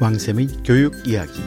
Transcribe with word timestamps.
왕쌤의 0.00 0.46
교육 0.64 0.94
이야기. 1.08 1.40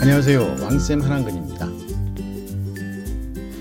안녕하세요. 0.00 0.56
왕쌤 0.62 1.02
한한근입니다. 1.02 1.68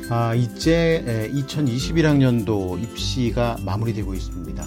아, 0.09 0.33
이제 0.33 1.29
2021학년도 1.33 2.81
입시가 2.81 3.57
마무리되고 3.65 4.13
있습니다. 4.13 4.65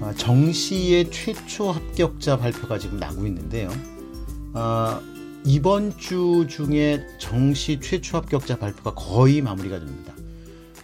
아, 0.00 0.14
정시의 0.16 1.10
최초 1.10 1.72
합격자 1.72 2.38
발표가 2.38 2.78
지금 2.78 2.98
나고 2.98 3.26
있는데요. 3.26 3.68
아, 4.54 5.02
이번 5.44 5.94
주 5.98 6.46
중에 6.48 7.06
정시 7.18 7.80
최초 7.80 8.16
합격자 8.16 8.56
발표가 8.56 8.94
거의 8.94 9.42
마무리가 9.42 9.78
됩니다. 9.78 10.14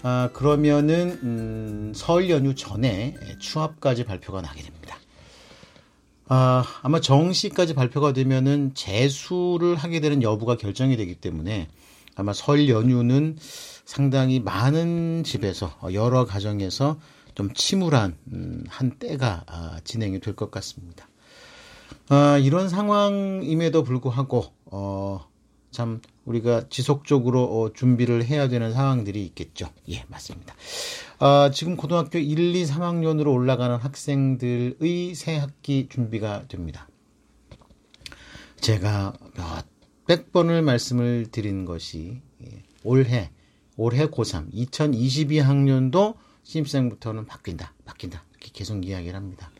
아, 0.02 0.30
그러면은 0.32 1.18
음, 1.22 1.92
설 1.94 2.28
연휴 2.28 2.54
전에 2.54 3.14
추합까지 3.38 4.04
발표가 4.04 4.42
나게 4.42 4.62
됩니다. 4.62 4.96
아, 6.28 6.64
아마 6.82 7.00
정시까지 7.00 7.74
발표가 7.74 8.12
되면은 8.12 8.72
재수를 8.74 9.76
하게 9.76 10.00
되는 10.00 10.22
여부가 10.22 10.56
결정이 10.56 10.96
되기 10.96 11.14
때문에 11.14 11.68
아마 12.16 12.32
설 12.32 12.68
연휴는 12.68 13.36
상당히 13.84 14.40
많은 14.40 15.22
집에서 15.24 15.72
여러 15.92 16.24
가정에서 16.24 16.98
좀 17.34 17.52
침울한 17.54 18.16
음, 18.32 18.64
한 18.68 18.90
때가 18.98 19.44
아, 19.46 19.80
진행이 19.84 20.20
될 20.20 20.34
것 20.34 20.50
같습니다. 20.50 21.08
아, 22.08 22.38
이런 22.38 22.68
상황임에도 22.68 23.84
불구하고 23.84 24.46
어, 24.66 25.26
참 25.70 26.00
우리가 26.24 26.68
지속적으로 26.68 27.42
어, 27.44 27.72
준비를 27.72 28.24
해야 28.24 28.48
되는 28.48 28.72
상황들이 28.72 29.24
있겠죠. 29.26 29.68
예, 29.88 30.04
맞습니다. 30.08 30.54
아, 31.18 31.50
지금 31.52 31.76
고등학교 31.76 32.18
1, 32.18 32.54
2, 32.54 32.64
3학년으로 32.64 33.32
올라가는 33.32 33.76
학생들의 33.76 35.14
새 35.14 35.36
학기 35.36 35.88
준비가 35.88 36.46
됩니다. 36.48 36.88
제가 38.60 39.12
몇백 40.06 40.32
번을 40.32 40.62
말씀을 40.62 41.26
드린 41.32 41.64
것이 41.64 42.20
예, 42.44 42.62
올해 42.84 43.30
올해 43.76 44.06
고3 44.06 44.52
2022학년도 44.52 46.14
신입생부터는 46.44 47.26
바뀐다, 47.26 47.74
바뀐다 47.84 48.24
이렇게 48.30 48.50
계속 48.52 48.86
이야기를 48.86 49.16
합니다. 49.16 49.50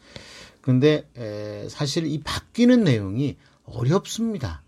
에, 1.17 1.69
사실 1.69 2.07
이 2.07 2.21
바뀌는 2.23 2.85
내용이 2.85 3.37
어렵습니다. 3.65 4.63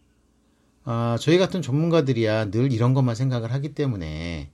아, 0.85 1.17
저희 1.21 1.39
같은 1.39 1.63
전문가들이야 1.63 2.51
늘 2.51 2.73
이런 2.73 2.93
것만 2.93 3.15
생각을 3.15 3.53
하기 3.53 3.75
때문에 3.75 4.51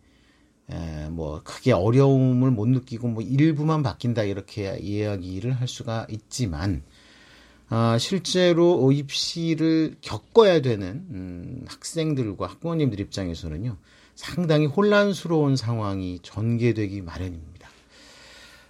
에, 0.70 1.08
뭐 1.10 1.42
크게 1.42 1.72
어려움을 1.72 2.52
못 2.52 2.68
느끼고 2.68 3.08
뭐 3.08 3.22
일부만 3.22 3.82
바뀐다 3.82 4.22
이렇게 4.22 4.78
이야기를 4.80 5.52
할 5.52 5.66
수가 5.66 6.06
있지만 6.08 6.82
아, 7.68 7.98
실제로 7.98 8.92
입시를 8.92 9.96
겪어야 10.00 10.60
되는 10.60 11.06
음, 11.10 11.64
학생들과 11.66 12.46
학부모님들 12.46 13.00
입장에서는요 13.00 13.76
상당히 14.14 14.66
혼란스러운 14.66 15.56
상황이 15.56 16.20
전개되기 16.22 17.02
마련입니다. 17.02 17.68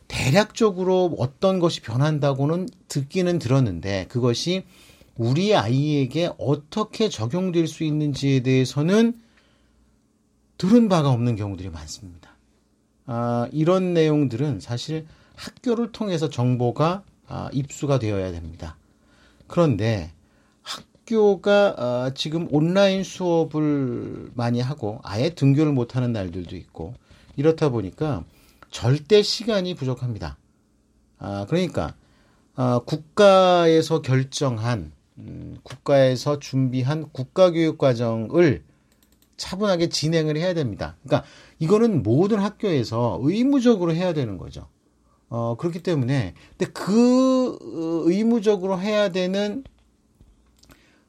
대략적으로 0.09 1.15
어떤 1.19 1.61
것이 1.61 1.81
변한다고는 1.83 2.69
듣기는 2.89 3.39
들었는데 3.39 4.07
그것이 4.09 4.65
우리 5.21 5.55
아이에게 5.55 6.31
어떻게 6.39 7.11
적용될 7.11 7.67
수 7.67 7.85
있는지에 7.85 8.41
대해서는 8.41 9.21
들은 10.57 10.89
바가 10.89 11.11
없는 11.11 11.37
경우들이 11.37 11.69
많습니다. 11.69 12.31
아, 13.05 13.47
이런 13.53 13.93
내용들은 13.93 14.61
사실 14.61 15.07
학교를 15.37 15.93
통해서 15.93 16.31
정보가 16.31 17.03
아, 17.29 17.51
입수가 17.53 17.99
되어야 17.99 18.33
됩니다. 18.33 18.79
그런데 19.47 20.11
학교가 20.63 21.75
아, 21.77 22.13
지금 22.15 22.49
온라인 22.51 23.05
수업을 23.05 24.31
많이 24.33 24.63
하고 24.63 25.01
아예 25.03 25.35
등교를 25.35 25.73
못하는 25.73 26.15
날들도 26.15 26.57
있고 26.57 26.95
이렇다 27.37 27.69
보니까 27.69 28.25
절대 28.71 29.21
시간이 29.21 29.75
부족합니다. 29.75 30.39
아, 31.19 31.45
그러니까 31.47 31.95
아, 32.55 32.81
국가에서 32.87 34.01
결정한 34.01 34.93
음, 35.27 35.59
국가에서 35.63 36.39
준비한 36.39 37.11
국가교육 37.13 37.79
과정을 37.79 38.65
차분하게 39.37 39.89
진행을 39.89 40.37
해야 40.37 40.55
됩니다. 40.55 40.97
그러니까 41.03 41.27
이거는 41.59 42.03
모든 42.03 42.39
학교에서 42.39 43.19
의무적으로 43.23 43.95
해야 43.95 44.13
되는 44.13 44.39
거죠. 44.39 44.69
어, 45.29 45.57
그렇기 45.57 45.83
때문에 45.83 46.35
근데 46.57 46.73
그 46.73 47.57
의무적으로 48.07 48.81
해야 48.81 49.11
되는 49.11 49.65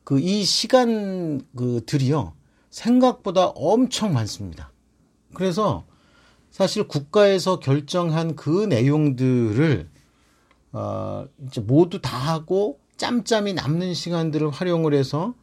그 0.03 0.19
이 0.19 0.43
시간 0.43 1.41
그들이요 1.55 2.33
생각보다 2.69 3.47
엄청 3.47 4.13
많습니다. 4.13 4.73
그래서 5.33 5.85
사실 6.49 6.85
국가에서 6.85 7.59
결정한 7.59 8.35
그 8.35 8.66
내용들을 8.66 9.89
어, 10.73 11.25
이제 11.47 11.61
모두 11.61 12.01
다 12.01 12.17
하고 12.17 12.80
짬짬이 13.01 13.56
남는 13.56 13.95
시간들을 13.95 14.51
활용을 14.51 14.94
해서 14.94 15.34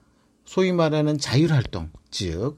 소위 0.44 0.70
말하는 0.70 1.18
자율활동, 1.18 1.90
즉 2.08 2.54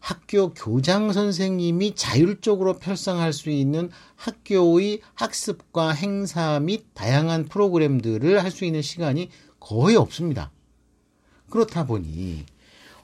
학교 0.00 0.52
교장 0.52 1.12
선생님이 1.12 1.94
자율적으로 1.94 2.80
편성할 2.80 3.32
수 3.32 3.48
있는 3.50 3.90
학교의 4.16 5.02
학습과 5.14 5.90
행사 5.92 6.58
및 6.58 6.84
다양한 6.94 7.44
프로그램들을 7.44 8.42
할 8.42 8.50
수 8.50 8.64
있는 8.64 8.82
시간이 8.82 9.30
거의 9.60 9.94
없습니다. 9.94 10.50
그렇다 11.48 11.86
보니 11.86 12.44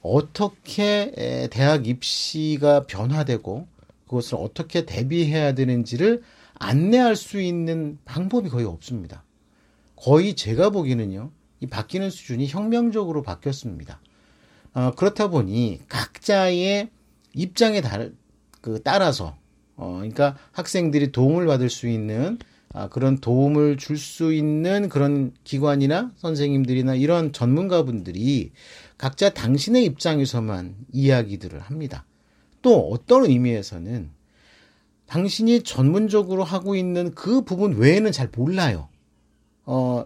어떻게 0.03 1.49
대학 1.53 1.87
입시가 1.87 2.87
변화되고 2.89 3.69
그것을 4.09 4.39
어떻게 4.41 4.85
대비해야 4.85 5.55
되는지를 5.55 6.25
안내할 6.55 7.15
수 7.15 7.41
있는 7.41 8.01
방법이 8.05 8.49
거의 8.49 8.67
없습니다. 8.67 9.23
거의 9.95 10.35
제가 10.35 10.71
보기에는요, 10.71 11.31
이 11.61 11.67
바뀌는 11.67 12.11
수준이 12.11 12.49
혁명적으로 12.49 13.22
바뀌었습니다. 13.22 14.00
어, 14.75 14.91
그렇다 14.97 15.28
보니 15.28 15.81
각자의 15.89 16.91
입장에 17.34 17.81
달, 17.81 18.12
그 18.61 18.83
따라서, 18.83 19.37
어, 19.77 19.94
그러니까 19.97 20.37
학생들이 20.53 21.12
도움을 21.12 21.47
받을 21.47 21.71
수 21.71 21.89
있는 21.89 22.39
아, 22.72 22.89
그런 22.89 23.19
도움을 23.19 23.78
줄 23.78 23.97
수 23.97 24.34
있는 24.34 24.91
그런 24.91 25.33
기관이나 25.44 26.12
선생님들이나 26.17 26.94
이런 26.94 27.33
전문가분들이 27.33 28.53
각자 28.99 29.31
당신의 29.31 29.84
입장에서만 29.87 30.77
이야기들을 30.93 31.59
합니다. 31.59 32.05
또 32.61 32.91
어떤 32.91 33.25
의미에서는 33.25 34.11
당신이 35.06 35.62
전문적으로 35.62 36.44
하고 36.44 36.75
있는 36.77 37.15
그 37.15 37.43
부분 37.43 37.77
외에는 37.78 38.12
잘 38.12 38.28
몰라요. 38.34 38.88
어, 39.65 40.05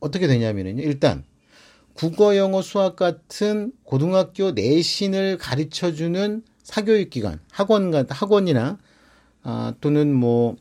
어떻게 0.00 0.26
되냐면요. 0.26 0.82
일단, 0.82 1.24
국어, 1.94 2.36
영어, 2.36 2.62
수학 2.62 2.96
같은 2.96 3.72
고등학교 3.84 4.52
내신을 4.52 5.38
가르쳐 5.38 5.92
주는 5.92 6.42
사교육 6.62 7.10
기관, 7.10 7.40
학원, 7.50 7.92
학원이나, 8.08 8.78
아, 9.42 9.74
또는 9.80 10.14
뭐, 10.14 10.56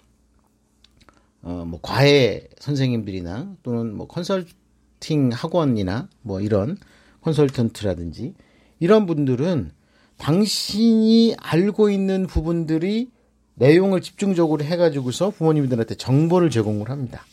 어, 1.42 1.64
뭐, 1.68 1.80
과외 1.82 2.48
선생님들이나, 2.60 3.56
또는 3.62 3.96
뭐, 3.96 4.08
컨설팅 4.08 5.30
학원이나, 5.32 6.10
뭐, 6.22 6.42
이런 6.42 6.78
컨설턴트라든지, 7.22 8.34
이런 8.80 9.06
분들은 9.06 9.72
당신이 10.18 11.36
알고 11.38 11.90
있는 11.90 12.26
부분들이 12.26 13.12
내용을 13.56 14.02
집중적으로 14.02 14.64
해가지고서 14.64 15.32
부모님들한테 15.32 15.96
정보를 15.96 16.50
제공을 16.50 16.90
합니다. 16.90 17.26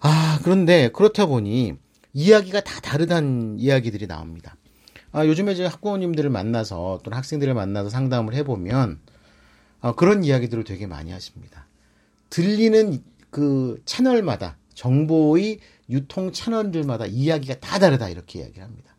아, 0.00 0.38
그런데 0.42 0.88
그렇다 0.88 1.26
보니 1.26 1.74
이야기가 2.12 2.60
다 2.60 2.80
다르다는 2.80 3.58
이야기들이 3.58 4.06
나옵니다. 4.06 4.56
아, 5.12 5.26
요즘에 5.26 5.52
이제 5.52 5.64
학부모님들을 5.66 6.30
만나서 6.30 7.00
또는 7.02 7.16
학생들을 7.16 7.54
만나서 7.54 7.90
상담을 7.90 8.34
해보면 8.34 9.00
아, 9.80 9.92
그런 9.92 10.24
이야기들을 10.24 10.64
되게 10.64 10.86
많이 10.86 11.10
하십니다. 11.12 11.66
들리는 12.30 13.02
그 13.30 13.80
채널마다 13.84 14.56
정보의 14.74 15.60
유통 15.90 16.32
채널들마다 16.32 17.06
이야기가 17.06 17.58
다 17.60 17.78
다르다 17.78 18.08
이렇게 18.08 18.40
이야기를 18.40 18.62
합니다. 18.62 18.94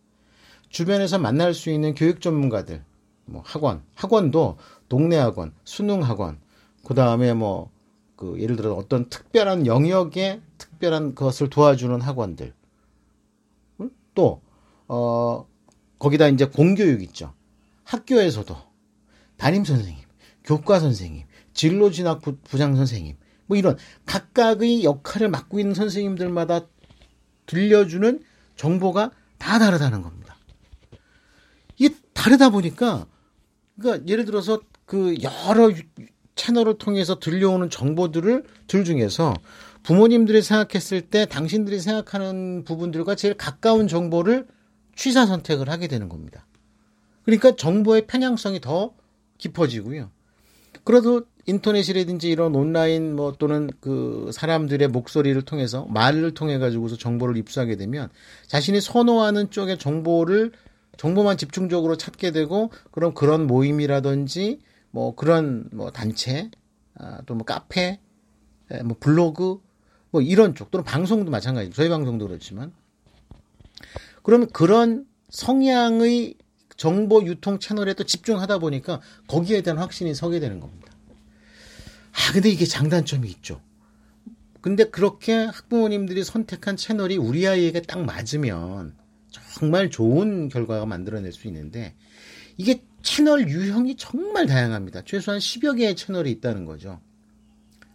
주변에서 0.69 1.17
만날 1.17 1.53
수 1.53 1.69
있는 1.69 1.95
교육 1.95 2.21
전문가들, 2.21 2.83
뭐 3.25 3.41
학원, 3.45 3.81
학원도 3.95 4.57
동네 4.87 5.17
학원, 5.17 5.53
수능 5.63 6.03
학원, 6.03 6.39
그 6.85 6.93
다음에 6.93 7.33
뭐, 7.33 7.71
그, 8.15 8.39
예를 8.39 8.55
들어 8.55 8.73
어떤 8.73 9.09
특별한 9.09 9.65
영역에 9.65 10.41
특별한 10.79 11.13
것을 11.13 11.49
도와주는 11.49 12.01
학원들. 12.01 12.53
또, 14.15 14.41
어, 14.87 15.45
거기다 15.99 16.29
이제 16.29 16.45
공교육 16.45 17.03
있죠. 17.03 17.33
학교에서도 17.83 18.55
담임 19.37 19.63
선생님, 19.65 20.03
교과 20.43 20.79
선생님, 20.79 21.25
진로 21.53 21.91
진학 21.91 22.21
부장 22.43 22.75
선생님, 22.75 23.17
뭐 23.45 23.57
이런 23.57 23.77
각각의 24.05 24.83
역할을 24.83 25.29
맡고 25.29 25.59
있는 25.59 25.75
선생님들마다 25.75 26.67
들려주는 27.45 28.23
정보가 28.55 29.11
다 29.37 29.59
다르다는 29.59 30.01
겁니다. 30.01 30.37
이게 31.77 31.95
다르다 32.13 32.49
보니까 32.49 33.05
그러니까 33.77 34.07
예를 34.07 34.25
들어서 34.25 34.61
그 34.85 35.15
여러 35.21 35.71
채널을 36.35 36.77
통해서 36.77 37.19
들려오는 37.19 37.69
정보들을 37.69 38.43
들 38.67 38.83
중에서 38.83 39.33
부모님들이 39.83 40.41
생각했을 40.41 41.01
때 41.01 41.25
당신들이 41.25 41.79
생각하는 41.79 42.63
부분들과 42.63 43.15
제일 43.15 43.33
가까운 43.35 43.87
정보를 43.87 44.47
취사 44.95 45.25
선택을 45.25 45.69
하게 45.69 45.87
되는 45.87 46.09
겁니다. 46.09 46.45
그러니까 47.23 47.55
정보의 47.55 48.07
편향성이 48.07 48.59
더 48.59 48.93
깊어지고요. 49.37 50.11
그래도 50.83 51.23
인터넷이라든지 51.45 52.29
이런 52.29 52.55
온라인 52.55 53.15
뭐 53.15 53.33
또는 53.33 53.69
그 53.79 54.29
사람들의 54.33 54.87
목소리를 54.89 55.41
통해서 55.43 55.85
말을 55.85 56.33
통해 56.33 56.57
가지고서 56.57 56.95
정보를 56.95 57.37
입수하게 57.37 57.75
되면 57.75 58.09
자신이 58.47 58.81
선호하는 58.81 59.49
쪽의 59.49 59.79
정보를 59.79 60.51
정보만 60.97 61.37
집중적으로 61.37 61.97
찾게 61.97 62.31
되고 62.31 62.71
그럼 62.91 63.13
그런 63.13 63.47
모임이라든지 63.47 64.59
뭐 64.91 65.15
그런 65.15 65.69
뭐 65.71 65.91
단체 65.91 66.51
아, 66.95 67.21
또뭐 67.25 67.43
카페 67.43 67.99
뭐 68.83 68.95
블로그 68.99 69.59
뭐 70.11 70.21
이런 70.21 70.55
쪽 70.55 70.71
또는 70.71 70.83
방송도 70.83 71.31
마찬가지 71.31 71.71
저희 71.71 71.89
방송도 71.89 72.27
그렇지만 72.27 72.71
그러면 74.23 74.47
그런 74.51 75.05
성향의 75.29 76.35
정보 76.77 77.23
유통 77.23 77.59
채널에 77.59 77.93
또 77.93 78.03
집중하다 78.03 78.59
보니까 78.59 79.01
거기에 79.27 79.61
대한 79.61 79.77
확신이 79.77 80.15
서게 80.15 80.39
되는 80.39 80.59
겁니다. 80.59 80.91
아, 82.11 82.33
근데 82.33 82.49
이게 82.49 82.65
장단점이 82.65 83.29
있죠. 83.29 83.61
근데 84.61 84.85
그렇게 84.85 85.33
학부모님들이 85.33 86.23
선택한 86.23 86.75
채널이 86.75 87.17
우리 87.17 87.47
아이에게 87.47 87.81
딱 87.81 88.03
맞으면 88.03 88.95
정말 89.29 89.89
좋은 89.89 90.49
결과가 90.49 90.85
만들어낼 90.85 91.31
수 91.31 91.47
있는데 91.47 91.95
이게 92.57 92.83
채널 93.01 93.47
유형이 93.47 93.95
정말 93.95 94.47
다양합니다. 94.47 95.03
최소한 95.05 95.39
10여 95.39 95.77
개의 95.77 95.95
채널이 95.95 96.29
있다는 96.31 96.65
거죠. 96.65 96.99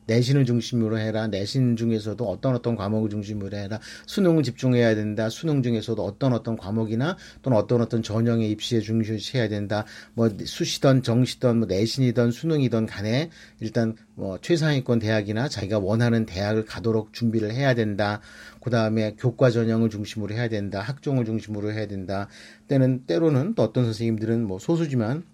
내신을 0.07 0.45
중심으로 0.45 0.99
해라. 0.99 1.27
내신 1.27 1.77
중에서도 1.77 2.25
어떤 2.25 2.55
어떤 2.55 2.77
과목을 2.77 3.11
중심으로 3.11 3.57
해라. 3.57 3.81
수능을 4.07 4.43
집중해야 4.43 4.95
된다. 4.95 5.29
수능 5.29 5.63
중에서도 5.63 6.03
어떤 6.03 6.33
어떤 6.33 6.57
과목이나 6.57 7.17
또는 7.43 7.59
어떤 7.59 7.81
어떤 7.81 8.03
전형의 8.03 8.51
입시에 8.51 8.81
중시해야 8.81 9.49
된다. 9.49 9.85
뭐 10.15 10.29
수시던 10.45 11.03
정시던 11.03 11.59
뭐 11.59 11.67
내신이던 11.67 12.31
수능이던 12.31 12.87
간에 12.87 13.31
일단 13.61 13.95
뭐 14.15 14.39
최상위권 14.41 15.01
대학이나 15.01 15.49
자기가 15.49 15.79
원하는 15.79 16.27
대학을 16.27 16.65
가도록 16.65 17.13
준비를 17.13 17.53
해야 17.53 17.75
된다. 17.75 18.21
그 18.61 18.71
다음에 18.71 19.15
교과 19.19 19.51
전형을 19.51 19.91
중심으로 19.91 20.35
해야 20.35 20.49
된다. 20.49 20.81
학종을 20.81 21.25
중심으로 21.25 21.73
해야 21.73 21.87
된다. 21.87 22.29
때는 22.69 23.05
때로는 23.07 23.55
또 23.55 23.63
어떤 23.63 23.85
선생님들은 23.85 24.47
뭐 24.47 24.59
소수지만 24.59 25.25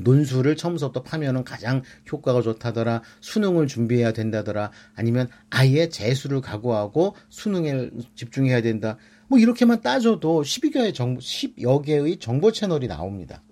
논술을 0.00 0.56
처음부터 0.56 1.02
파면은 1.02 1.44
가장 1.44 1.82
효과가 2.10 2.42
좋다더라. 2.42 3.02
수능을 3.20 3.66
준비해야 3.66 4.12
된다더라. 4.12 4.70
아니면 4.94 5.28
아예 5.50 5.88
재수를 5.88 6.40
각오하고 6.40 7.14
수능에 7.28 7.90
집중해야 8.14 8.62
된다. 8.62 8.96
뭐 9.28 9.38
이렇게만 9.38 9.82
따져도 9.82 10.42
12개의 10.42 10.94
정보, 10.94 11.20
10여 11.20 11.84
개의 11.84 12.18
정보 12.18 12.50
채널이 12.50 12.88
나옵니다. 12.88 13.42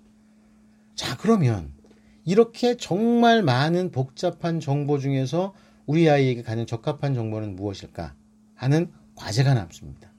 자, 0.95 1.15
그러면 1.17 1.71
이렇게 2.25 2.75
정말 2.75 3.43
많은 3.43 3.91
복잡한 3.91 4.59
정보 4.59 4.97
중에서 4.97 5.53
우리 5.85 6.09
아이에게 6.09 6.41
가장 6.41 6.65
적합한 6.65 7.13
정보는 7.13 7.55
무엇일까 7.55 8.15
하는 8.55 8.91
과제가 9.15 9.53
남습니다. 9.53 10.11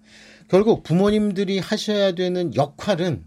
결국 0.49 0.83
부모님들이 0.83 1.59
하셔야 1.59 2.13
되는 2.13 2.55
역할은 2.55 3.25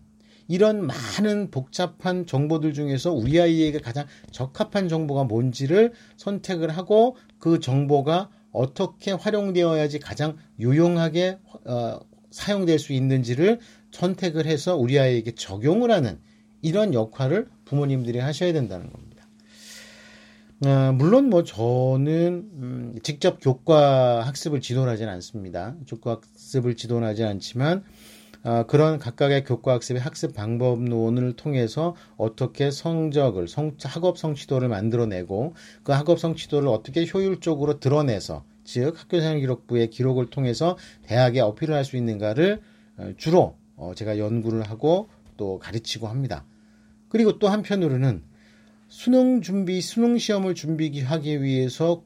이런 0.51 0.85
많은 0.85 1.49
복잡한 1.49 2.25
정보들 2.25 2.73
중에서 2.73 3.13
우리 3.13 3.39
아이에게 3.39 3.79
가장 3.79 4.05
적합한 4.31 4.89
정보가 4.89 5.23
뭔지를 5.23 5.93
선택을 6.17 6.71
하고 6.71 7.15
그 7.39 7.61
정보가 7.61 8.29
어떻게 8.51 9.11
활용되어야지 9.13 9.99
가장 9.99 10.35
유용하게 10.59 11.37
어, 11.63 11.99
사용될 12.31 12.79
수 12.79 12.91
있는지를 12.91 13.59
선택을 13.91 14.45
해서 14.45 14.75
우리 14.75 14.99
아이에게 14.99 15.35
적용을 15.35 15.89
하는 15.89 16.19
이런 16.61 16.93
역할을 16.93 17.47
부모님들이 17.63 18.19
하셔야 18.19 18.51
된다는 18.51 18.91
겁니다. 18.91 19.25
어, 20.65 20.91
물론 20.91 21.29
뭐 21.29 21.45
저는 21.45 22.49
음, 22.55 22.99
직접 23.03 23.39
교과 23.39 24.27
학습을 24.27 24.59
지도하지는 24.59 25.13
않습니다. 25.13 25.77
교과 25.87 26.19
학습을 26.33 26.75
지도하지 26.75 27.23
않지만 27.23 27.85
어, 28.43 28.63
그런 28.67 28.97
각각의 28.97 29.43
교과 29.43 29.73
학습의 29.75 30.01
학습 30.01 30.33
방법론을 30.33 31.33
통해서 31.33 31.95
어떻게 32.17 32.71
성적을 32.71 33.47
성, 33.47 33.75
학업 33.83 34.17
성취도를 34.17 34.67
만들어내고 34.67 35.53
그 35.83 35.91
학업 35.91 36.19
성취도를 36.19 36.67
어떻게 36.67 37.05
효율적으로 37.05 37.79
드러내서 37.79 38.43
즉 38.63 38.99
학교생활 38.99 39.39
기록부의 39.39 39.89
기록을 39.89 40.29
통해서 40.29 40.77
대학에 41.03 41.39
어필을 41.39 41.75
할 41.75 41.83
수 41.83 41.97
있는가를 41.97 42.61
어, 42.97 43.11
주로 43.17 43.57
어, 43.75 43.93
제가 43.95 44.17
연구를 44.17 44.63
하고 44.63 45.09
또 45.37 45.59
가르치고 45.59 46.07
합니다. 46.07 46.45
그리고 47.09 47.39
또 47.39 47.47
한편으로는 47.47 48.23
수능 48.87 49.41
준비, 49.41 49.81
수능 49.81 50.17
시험을 50.17 50.55
준비하기 50.55 51.41
위해서 51.43 52.03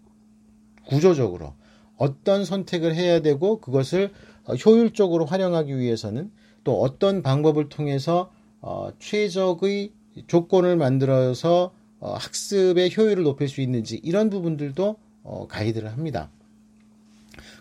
구조적으로 0.86 1.54
어떤 1.98 2.46
선택을 2.46 2.94
해야 2.94 3.22
되고 3.22 3.60
그것을 3.60 4.06
어, 4.06 4.35
효율적으로 4.54 5.26
활용하기 5.26 5.78
위해서는 5.78 6.32
또 6.64 6.82
어떤 6.82 7.22
방법을 7.22 7.70
통해서 7.70 8.32
어, 8.62 8.90
최적의 9.00 9.92
조건을 10.28 10.78
만들어서 10.78 11.74
어, 12.00 12.14
학습의 12.14 12.96
효율을 12.96 13.24
높일 13.24 13.48
수 13.48 13.62
있는지 13.62 14.00
이런 14.04 14.30
부분들도 14.30 14.98
어, 15.24 15.48
가이드를 15.48 15.92
합니다. 15.92 16.30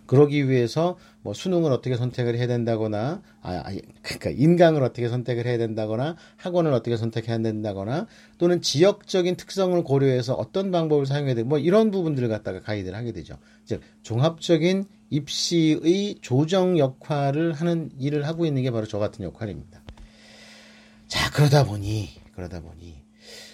그러기 0.06 0.48
위해서 0.48 0.98
뭐 1.22 1.32
수능을 1.32 1.72
어떻게 1.72 1.96
선택을 1.96 2.36
해야 2.36 2.46
된다거나 2.46 3.22
아, 3.40 3.52
아 3.52 3.74
그러니까 4.02 4.30
인강을 4.30 4.82
어떻게 4.82 5.08
선택을 5.08 5.46
해야 5.46 5.56
된다거나 5.56 6.16
학원을 6.36 6.72
어떻게 6.72 6.96
선택해야 6.96 7.38
된다거나 7.38 8.06
또는 8.38 8.60
지역적인 8.60 9.36
특성을 9.36 9.82
고려해서 9.82 10.34
어떤 10.34 10.70
방법을 10.70 11.06
사용해야 11.06 11.34
되고 11.34 11.48
뭐 11.48 11.58
이런 11.58 11.90
부분들을 11.90 12.28
갖다가 12.28 12.60
가이드를 12.60 12.96
하게 12.96 13.12
되죠. 13.12 13.38
즉 13.64 13.80
종합적인 14.02 14.84
입시의 15.14 16.16
조정 16.20 16.78
역할을 16.78 17.52
하는 17.52 17.90
일을 17.98 18.26
하고 18.26 18.46
있는 18.46 18.62
게 18.62 18.70
바로 18.70 18.86
저 18.86 18.98
같은 18.98 19.24
역할입니다. 19.24 19.82
자 21.06 21.30
그러다 21.30 21.64
보니 21.64 22.08
그러다 22.34 22.60
보니 22.60 23.02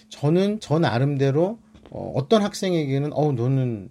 저는 0.08 0.60
저 0.60 0.78
나름대로 0.78 1.58
어, 1.90 2.12
어떤 2.14 2.42
학생에게는 2.42 3.12
어 3.12 3.32
너는 3.32 3.88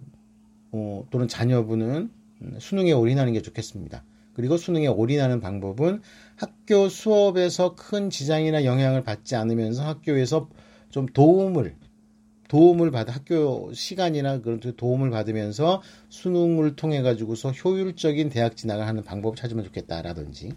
어, 0.72 1.04
또는 1.10 1.28
자녀분은 1.28 2.10
음, 2.42 2.56
수능에 2.58 2.92
올인하는 2.92 3.32
게 3.32 3.42
좋겠습니다. 3.42 4.04
그리고 4.34 4.56
수능에 4.56 4.86
올인하는 4.86 5.40
방법은 5.40 6.00
학교 6.36 6.88
수업에서 6.88 7.74
큰 7.74 8.10
지장이나 8.10 8.64
영향을 8.64 9.02
받지 9.02 9.36
않으면서 9.36 9.84
학교에서 9.84 10.48
좀 10.90 11.06
도움을 11.06 11.76
도움을 12.50 12.90
받아 12.90 13.12
학교 13.12 13.72
시간이나 13.72 14.40
그런 14.40 14.58
도움을 14.58 15.10
받으면서 15.10 15.82
수능을 16.08 16.74
통해 16.74 17.00
가지고서 17.00 17.52
효율적인 17.52 18.28
대학 18.28 18.56
진학을 18.56 18.88
하는 18.88 19.04
방법을 19.04 19.36
찾으면 19.36 19.64
좋겠다라든지 19.66 20.50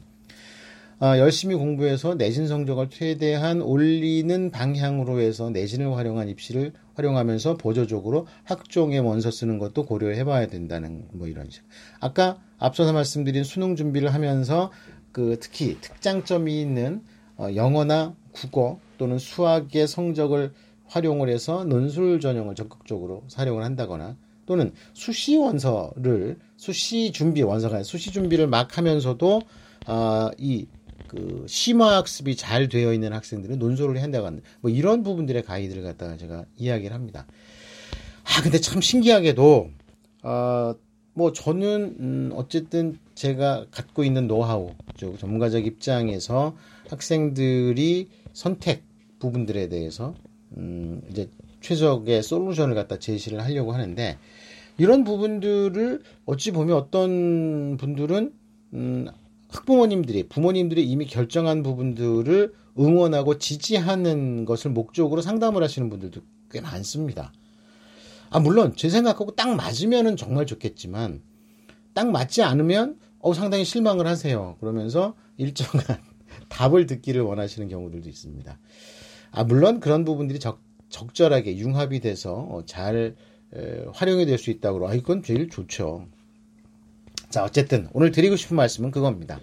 어, 1.00 1.18
열심히 1.20 1.54
공부해서 1.54 2.16
내신 2.16 2.48
성적을 2.48 2.90
최대한 2.90 3.62
올리는 3.62 4.50
방향으로 4.50 5.20
해서 5.20 5.52
내신을 5.52 5.96
활용한 5.96 6.30
입시를 6.30 6.74
활용하면서 6.96 7.58
보조적으로 7.58 8.26
학종에 8.44 8.98
원서 8.98 9.30
쓰는 9.30 9.60
것도 9.60 9.86
고려해 9.86 10.24
봐야 10.24 10.48
된다는 10.48 11.06
뭐 11.12 11.28
이런 11.28 11.50
식. 11.52 11.62
아까 12.00 12.42
앞서서 12.58 12.92
말씀드린 12.94 13.44
수능 13.44 13.76
준비를 13.76 14.14
하면서 14.14 14.72
그 15.12 15.38
특히 15.40 15.78
특장점이 15.80 16.60
있는 16.60 17.04
어, 17.38 17.50
영어나 17.56 18.16
국어 18.32 18.80
또는 18.98 19.20
수학의 19.20 19.88
성적을 19.88 20.54
활용을 20.94 21.30
해서 21.30 21.64
논술 21.64 22.20
전형을 22.20 22.56
적극적으로 22.56 23.24
사용을 23.28 23.64
한다거나 23.64 24.16
또는 24.46 24.74
수시 24.94 25.38
원서를 25.38 26.38
수시 26.58 27.12
준비 27.12 27.42
원서가 27.42 27.84
수시 27.84 28.12
준비를 28.12 28.48
막 28.48 28.78
하면서도 28.78 29.42
어, 29.88 30.30
이그 30.38 31.46
심화 31.48 31.98
학습이 31.98 32.36
잘 32.36 32.68
되어 32.70 32.94
있는 32.94 33.14
학생들은 33.14 33.60
논술을 33.60 34.02
한다고 34.02 34.30
뭐 34.62 34.72
이런 34.72 35.04
부분들의 35.04 35.44
가이드를 35.44 35.84
갖다가 35.84 36.18
제가 36.18 36.46
이야기를 36.58 36.94
합니다. 36.94 37.26
아 38.24 38.42
근데 38.42 38.60
참 38.60 38.82
신기하게도 38.82 39.70
어 40.24 40.76
뭐 41.14 41.32
저는 41.32 41.96
음 42.00 42.32
어쨌든 42.34 42.98
제가 43.16 43.68
갖고 43.72 44.04
있는 44.04 44.28
노하우 44.28 44.72
즉 44.98 45.18
전문가적 45.20 45.66
입장에서 45.66 46.56
학생들이 46.90 48.10
선택 48.34 48.84
부분들에 49.20 49.70
대해서 49.70 50.16
음 50.58 51.02
이제 51.10 51.30
최적의 51.62 52.24
솔루션을 52.24 52.76
갖다 52.76 53.00
제시를 53.00 53.42
하려고 53.44 53.74
하는데 53.74 54.18
이런 54.78 55.04
부분들을 55.04 56.02
어찌 56.26 56.52
보면 56.52 56.76
어떤 56.76 57.78
분들은 57.78 58.34
음, 58.74 59.08
학부모님들이 59.50 60.28
부모님들이 60.30 60.84
이미 60.84 61.06
결정한 61.06 61.64
부분들을 61.64 62.54
응원하고 62.80 63.38
지지하는 63.38 64.46
것을 64.46 64.72
목적으로 64.72 65.22
상담을 65.22 65.62
하시는 65.64 65.90
분들도 65.90 66.22
꽤 66.50 66.60
많습니다. 66.60 67.32
아 68.32 68.40
물론 68.40 68.74
제 68.76 68.90
생각하고 68.90 69.36
딱 69.36 69.56
맞으면은 69.56 70.18
정말 70.18 70.48
좋겠지만 70.48 71.22
딱 71.94 72.10
맞지 72.10 72.42
않으면 72.42 72.98
어 73.20 73.34
상당히 73.34 73.64
실망을 73.64 74.08
하세요. 74.08 74.58
그러면서 74.60 75.16
일정한 75.38 75.86
답을 76.50 76.88
듣기를 76.88 77.22
원하시는 77.22 77.70
경우들도 77.70 78.10
있습니다. 78.10 78.58
아 79.36 79.44
물론 79.44 79.80
그런 79.80 80.06
부분들이 80.06 80.38
적, 80.40 80.60
적절하게 80.90 81.58
융합이 81.58 82.00
돼서 82.00 82.34
어, 82.36 82.64
잘 82.66 83.16
에, 83.56 83.86
활용이 83.94 84.26
될 84.28 84.38
수 84.38 84.52
있다고 84.52 84.88
아 84.88 84.94
이건 84.94 85.24
제일 85.24 85.50
좋죠. 85.50 86.06
자 87.30 87.44
어쨌든 87.44 87.90
오늘 87.94 88.12
드리고 88.12 88.36
싶은 88.36 88.56
말씀은 88.56 88.92
그겁니다. 88.92 89.40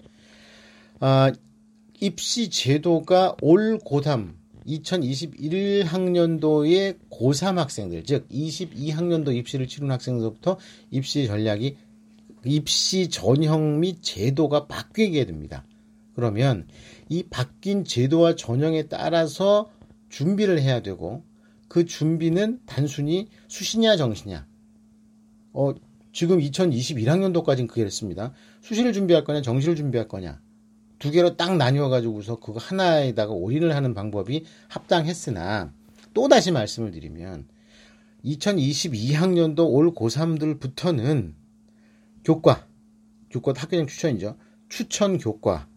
아, 1.00 1.32
입시 2.00 2.50
제도가 2.50 3.34
올 3.42 3.78
고3 3.78 4.34
2021학년도의 4.66 6.98
고3 7.10 7.56
학생들, 7.56 8.04
즉 8.04 8.28
22학년도 8.28 9.34
입시를 9.34 9.66
치른 9.66 9.90
학생들부터 9.90 10.58
입시 10.92 11.26
전략이 11.26 11.76
입시 12.44 13.08
전형 13.08 13.80
및 13.80 13.96
제도가 14.02 14.68
바뀌게 14.68 15.26
됩니다. 15.26 15.64
그러면 16.14 16.68
이 17.08 17.24
바뀐 17.24 17.84
제도와 17.84 18.36
전형에 18.36 18.84
따라서 18.84 19.68
준비를 20.10 20.60
해야 20.60 20.80
되고 20.80 21.24
그 21.68 21.86
준비는 21.86 22.60
단순히 22.66 23.28
수시냐 23.48 23.96
정시냐. 23.96 24.46
어, 25.52 25.72
지금 26.12 26.38
2021학년도까지는 26.38 27.68
그게 27.68 27.84
됐습니다. 27.84 28.32
수시를 28.60 28.92
준비할 28.92 29.24
거냐 29.24 29.40
정시를 29.40 29.76
준비할 29.76 30.08
거냐. 30.08 30.40
두 30.98 31.10
개로 31.10 31.36
딱 31.36 31.56
나뉘어 31.56 31.88
가지고서 31.88 32.40
그거 32.40 32.58
하나에다가 32.60 33.32
올인을 33.32 33.74
하는 33.74 33.94
방법이 33.94 34.44
합당했으나 34.68 35.72
또 36.12 36.28
다시 36.28 36.50
말씀을 36.50 36.90
드리면 36.90 37.48
2022학년도 38.24 39.60
올 39.60 39.94
고3들부터는 39.94 41.32
교과, 42.24 42.66
교과 43.30 43.54
학교장 43.56 43.86
추천이죠. 43.86 44.36
추천 44.68 45.16
교과, 45.16 45.68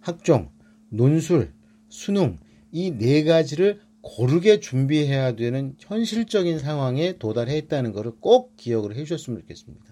학종, 0.00 0.50
논술, 0.88 1.52
수능 1.88 2.38
이 2.72 2.90
네 2.90 3.22
가지를 3.24 3.80
고르게 4.00 4.58
준비해야 4.60 5.36
되는 5.36 5.76
현실적인 5.78 6.58
상황에 6.58 7.18
도달해 7.18 7.56
있다는 7.58 7.92
것을 7.92 8.12
꼭 8.18 8.56
기억을 8.56 8.96
해 8.96 9.04
주셨으면 9.04 9.40
좋겠습니다. 9.40 9.84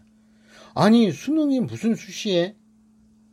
아니 0.75 1.13
수능이 1.13 1.61
무슨 1.61 1.95
수시에 1.95 2.57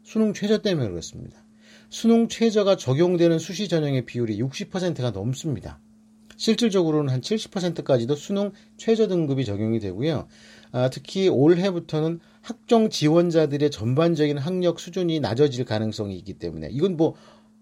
수능 0.04 0.34
최저 0.34 0.60
때문에 0.62 0.90
그렇습니다. 0.90 1.44
수능 1.90 2.28
최저가 2.28 2.76
적용되는 2.76 3.40
수시 3.40 3.68
전형의 3.68 4.06
비율이 4.06 4.38
60%가 4.40 5.12
넘습니다. 5.12 5.80
실질적으로는 6.36 7.12
한 7.12 7.22
70%까지도 7.22 8.16
수능 8.16 8.52
최저 8.78 9.08
등급이 9.08 9.44
적용이 9.46 9.80
되고요. 9.80 10.28
아, 10.72 10.90
특히 10.90 11.30
올해부터는 11.30 12.20
학종 12.42 12.90
지원자들의 12.90 13.72
전반적인 13.72 14.38
학력 14.38 14.80
수준이 14.80 15.20
낮아질 15.20 15.66
가능성이 15.66 16.18
있기 16.18 16.34
때문에 16.34 16.70
이건 16.72 16.96
뭐 16.98 17.16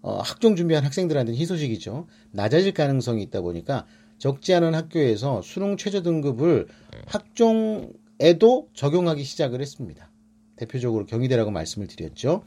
어, 0.06 0.20
학종 0.20 0.54
준비한 0.54 0.84
학생들한테는 0.84 1.36
희소식이죠. 1.36 2.06
낮아질 2.30 2.74
가능성이 2.74 3.24
있다 3.24 3.40
보니까 3.40 3.86
적지 4.18 4.54
않은 4.54 4.72
학교에서 4.72 5.42
수능 5.42 5.76
최저 5.76 6.00
등급을 6.00 6.68
학종에도 7.06 8.68
적용하기 8.72 9.24
시작을 9.24 9.60
했습니다. 9.60 10.08
대표적으로 10.54 11.06
경희대라고 11.06 11.50
말씀을 11.50 11.88
드렸죠. 11.88 12.44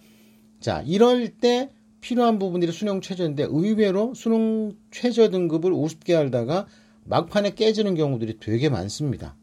자, 0.61 0.81
이럴 0.85 1.27
때 1.27 1.69
필요한 1.99 2.39
부분들이 2.39 2.71
수능 2.71 3.01
최저인데 3.01 3.47
의외로 3.49 4.13
수능 4.13 4.77
최저 4.89 5.29
등급을 5.29 5.73
우습게 5.73 6.15
알다가 6.15 6.65
막판에 7.03 7.55
깨지는 7.55 7.95
경우들이 7.95 8.39
되게 8.39 8.69
많습니다. 8.69 9.35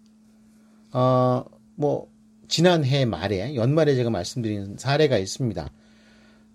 어, 0.90 1.44
뭐, 1.74 2.08
지난해 2.48 3.04
말에, 3.04 3.54
연말에 3.56 3.94
제가 3.94 4.08
말씀드린 4.08 4.78
사례가 4.78 5.18
있습니다. 5.18 5.70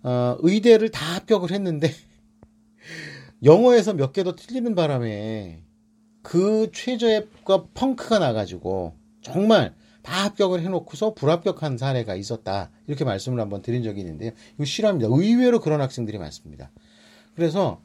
어, 0.02 0.36
의대를 0.40 0.90
다 0.90 1.16
합격을 1.16 1.50
했는데, 1.52 1.90
영어에서 3.42 3.94
몇 3.94 4.12
개 4.12 4.22
더 4.24 4.34
틀리는 4.34 4.74
바람에 4.74 5.62
그 6.22 6.70
최저가 6.72 7.66
펑크가 7.74 8.18
나가지고 8.18 8.94
정말 9.20 9.74
다 10.02 10.24
합격을 10.24 10.60
해놓고서 10.62 11.14
불합격한 11.14 11.78
사례가 11.78 12.14
있었다. 12.16 12.70
이렇게 12.86 13.04
말씀을 13.04 13.40
한번 13.40 13.62
드린 13.62 13.82
적이 13.82 14.00
있는데요. 14.00 14.32
이거 14.54 14.64
실화입니다. 14.64 15.08
의외로 15.10 15.60
그런 15.60 15.80
학생들이 15.80 16.18
많습니다. 16.18 16.70
그래서 17.34 17.80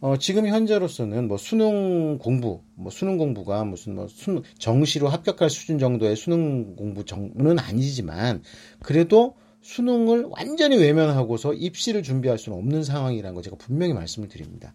어, 0.00 0.16
지금 0.18 0.46
현재로서는 0.48 1.28
뭐 1.28 1.36
수능 1.38 2.18
공부, 2.18 2.60
뭐 2.74 2.90
수능 2.90 3.18
공부가 3.18 3.64
무슨 3.64 3.94
뭐 3.94 4.08
수능 4.08 4.42
정시로 4.58 5.08
합격할 5.08 5.48
수준 5.48 5.78
정도의 5.78 6.16
수능 6.16 6.74
공부 6.74 7.04
정은 7.04 7.58
아니지만 7.58 8.42
그래도 8.80 9.36
수능을 9.62 10.26
완전히 10.28 10.76
외면하고서 10.76 11.54
입시를 11.54 12.02
준비할 12.02 12.38
수는 12.38 12.58
없는 12.58 12.84
상황이라는 12.84 13.34
거 13.34 13.42
제가 13.42 13.56
분명히 13.56 13.94
말씀을 13.94 14.28
드립니다. 14.28 14.74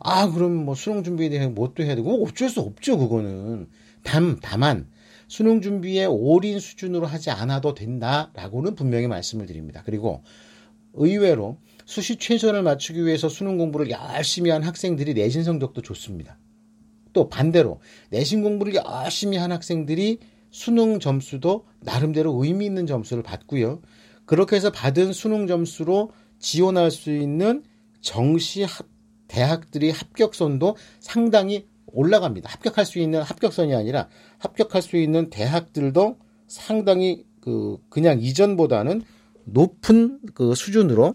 아, 0.00 0.30
그럼 0.30 0.52
뭐 0.64 0.74
수능 0.74 1.02
준비에 1.02 1.28
대해 1.28 1.46
뭣도 1.46 1.82
해야 1.82 1.94
되고 1.94 2.24
어쩔 2.24 2.48
수 2.48 2.60
없죠, 2.60 2.98
그거는. 2.98 3.68
단, 4.02 4.38
다만 4.42 4.88
수능 5.28 5.60
준비에 5.60 6.04
올인 6.04 6.58
수준으로 6.58 7.06
하지 7.06 7.30
않아도 7.30 7.74
된다라고는 7.74 8.74
분명히 8.74 9.06
말씀을 9.06 9.46
드립니다. 9.46 9.82
그리고 9.84 10.22
의외로 10.94 11.58
수시 11.86 12.16
최선을 12.16 12.62
맞추기 12.62 13.04
위해서 13.04 13.28
수능 13.28 13.58
공부를 13.58 13.90
열심히 13.90 14.50
한 14.50 14.62
학생들이 14.62 15.14
내신 15.14 15.44
성적도 15.44 15.82
좋습니다. 15.82 16.38
또 17.12 17.28
반대로 17.28 17.80
내신 18.10 18.42
공부를 18.42 18.74
열심히 18.74 19.36
한 19.36 19.52
학생들이 19.52 20.18
수능 20.50 21.00
점수도 21.00 21.66
나름대로 21.80 22.32
의미 22.44 22.66
있는 22.66 22.86
점수를 22.86 23.22
받고요. 23.22 23.80
그렇게 24.26 24.56
해서 24.56 24.70
받은 24.70 25.12
수능 25.12 25.46
점수로 25.46 26.10
지원할 26.38 26.90
수 26.90 27.10
있는 27.10 27.64
정시 28.00 28.66
대학들이 29.28 29.90
합격선도 29.90 30.76
상당히 31.00 31.66
올라갑니다. 31.86 32.50
합격할 32.50 32.84
수 32.84 32.98
있는 32.98 33.22
합격선이 33.22 33.74
아니라 33.74 34.08
합격할 34.38 34.82
수 34.82 34.96
있는 34.96 35.30
대학들도 35.30 36.18
상당히 36.48 37.24
그 37.40 37.78
그냥 37.88 38.20
이전보다는 38.20 39.02
높은 39.44 40.20
그 40.34 40.54
수준으로 40.54 41.14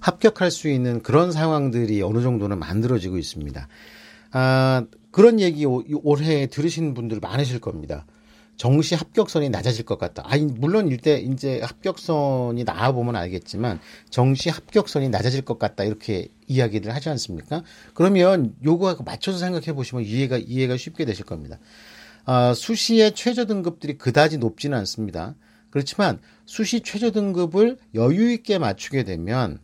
합격할 0.00 0.50
수 0.50 0.68
있는 0.68 1.02
그런 1.02 1.30
상황들이 1.30 2.02
어느 2.02 2.20
정도는 2.22 2.58
만들어지고 2.58 3.18
있습니다. 3.18 3.68
아, 4.32 4.86
그런 5.10 5.40
얘기 5.40 5.64
올해 5.64 6.46
들으신 6.46 6.94
분들 6.94 7.20
많으실 7.20 7.60
겁니다. 7.60 8.06
정시 8.62 8.94
합격선이 8.94 9.50
낮아질 9.50 9.84
것 9.84 9.98
같다. 9.98 10.22
아, 10.24 10.38
물론 10.38 10.86
일대 10.86 11.18
이제 11.18 11.60
합격선이 11.62 12.64
나와 12.64 12.92
보면 12.92 13.16
알겠지만 13.16 13.80
정시 14.08 14.50
합격선이 14.50 15.08
낮아질 15.08 15.42
것 15.42 15.58
같다 15.58 15.82
이렇게 15.82 16.28
이야기를 16.46 16.94
하지 16.94 17.08
않습니까? 17.08 17.64
그러면 17.92 18.54
요거하고 18.64 19.02
맞춰서 19.02 19.38
생각해 19.38 19.72
보시면 19.72 20.04
이해가 20.04 20.38
이해가 20.38 20.76
쉽게 20.76 21.04
되실 21.04 21.24
겁니다. 21.24 21.58
아, 22.24 22.54
수시의 22.54 23.16
최저 23.16 23.46
등급들이 23.46 23.98
그다지 23.98 24.38
높지는 24.38 24.78
않습니다. 24.78 25.34
그렇지만 25.70 26.20
수시 26.46 26.82
최저 26.82 27.10
등급을 27.10 27.78
여유 27.96 28.30
있게 28.30 28.58
맞추게 28.58 29.02
되면 29.02 29.58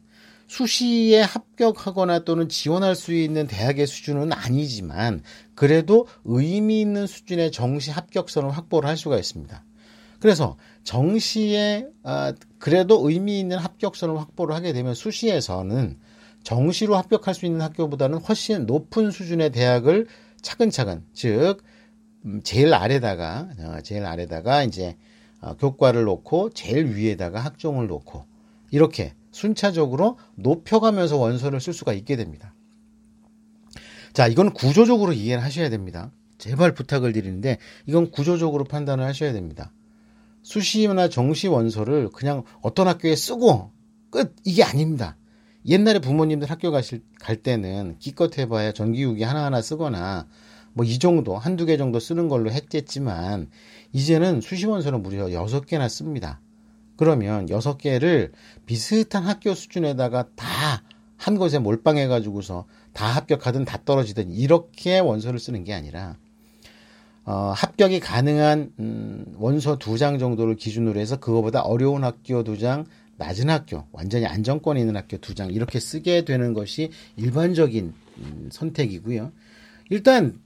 수시에 0.49 1.21
합격하거나 1.21 2.21
또는 2.21 2.49
지원할 2.49 2.97
수 2.97 3.12
있는 3.14 3.47
대학의 3.47 3.87
수준은 3.87 4.33
아니지만 4.33 5.23
그래도 5.55 6.09
의미 6.25 6.81
있는 6.81 7.07
수준의 7.07 7.52
정시 7.52 7.90
합격선을 7.90 8.50
확보를 8.50 8.88
할 8.88 8.97
수가 8.97 9.19
있습니다. 9.19 9.62
그래서 10.21 10.57
정시에 10.83 11.87
아, 12.02 12.33
그래도 12.59 13.09
의미 13.09 13.38
있는 13.38 13.59
합격선을 13.59 14.19
확보를 14.19 14.55
하게 14.55 14.73
되면 14.73 14.95
수시에서는 14.95 15.99
정시로 16.43 16.97
합격할 16.97 17.35
수 17.35 17.47
있는 17.47 17.61
학교보다는 17.61 18.19
훨씬 18.19 18.67
높은 18.67 19.11
수준의 19.11 19.52
대학을 19.52 20.07
차근차근 20.40 21.05
즉 21.12 21.62
음, 22.25 22.40
제일 22.43 22.73
아래다가 22.73 23.49
어, 23.61 23.81
제일 23.83 24.07
아래다가 24.07 24.64
이제 24.64 24.97
어, 25.40 25.55
교과를 25.57 26.05
놓고 26.05 26.50
제일 26.50 26.97
위에다가 26.97 27.38
학종을 27.40 27.87
놓고 27.87 28.25
이렇게 28.71 29.12
순차적으로 29.38 30.18
높여가면서 30.35 31.16
원서를 31.16 31.61
쓸 31.61 31.73
수가 31.73 31.92
있게 31.92 32.16
됩니다. 32.16 32.54
자, 34.12 34.26
이건 34.26 34.52
구조적으로 34.52 35.12
이해를 35.12 35.45
하셔야 35.45 35.71
됩니다. 35.71 36.11
제발 36.38 36.75
부탁을 36.75 37.12
드리는데 37.12 37.59
이건 37.87 38.11
구조적으로 38.11 38.64
판단을 38.64 39.04
하셔야 39.04 39.33
됩니다. 39.33 39.73
수시나 40.42 41.09
정시 41.09 41.47
원서를 41.47 42.11
그냥 42.11 42.42
어떤 42.62 42.88
학교에 42.88 43.14
쓰고 43.14 43.71
끝 44.11 44.35
이게 44.45 44.64
아닙니다. 44.64 45.16
옛날에 45.66 45.99
부모님들 46.00 46.50
학교 46.50 46.71
가실 46.71 47.02
갈 47.21 47.37
때는 47.37 47.97
기껏 47.99 48.37
해봐야 48.38 48.73
전기후기 48.73 49.23
하나하나 49.23 49.62
쓰거나 49.62 50.26
뭐 50.73 50.87
이 50.87 50.99
정도 50.99 51.37
한두 51.37 51.66
개 51.66 51.76
정도 51.76 51.99
쓰는 52.00 52.28
걸로 52.28 52.50
했겠지만 52.50 53.50
이제는 53.92 54.40
수시 54.40 54.66
원서는 54.66 55.02
무려 55.02 55.33
여섯 55.33 55.66
개나 55.66 55.88
씁니다. 55.88 56.40
그러면 56.99 57.49
여섯 57.49 57.78
개를 57.78 58.33
비슷한 58.67 59.23
학교 59.25 59.55
수준에다가 59.55 60.26
다 60.37 60.83
한 61.19 61.37
곳에 61.37 61.59
몰빵해 61.59 62.07
가지고서 62.07 62.64
다 62.93 63.07
합격하든 63.07 63.64
다 63.64 63.78
떨어지든 63.85 64.31
이렇게 64.31 65.00
원서를 65.00 65.38
쓰는 65.40 65.64
게 65.64 65.75
아니라 65.75 66.17
어, 67.25 67.52
합격이 67.55 68.00
가능한 68.00 68.73
음, 68.78 69.35
원서 69.37 69.76
두 69.78 69.99
장 69.99 70.19
정도를 70.19 70.55
기준으로 70.57 70.99
해서 70.99 71.17
그거보다 71.19 71.61
어려운 71.62 72.05
학교 72.05 72.43
두 72.45 72.57
장, 72.57 72.87
낮은 73.17 73.50
학교, 73.50 73.85
완전히 73.93 74.26
안정권이 74.26 74.81
있는 74.81 74.97
학교 74.97 75.19
두 75.19 75.35
장 75.35 75.50
이렇게 75.50 75.81
쓰게 75.81 76.25
되는 76.25 76.55
것이 76.55 76.90
일반적인 77.17 77.93
음, 78.19 78.49
선택이고요. 78.52 79.33
일단 79.90 80.38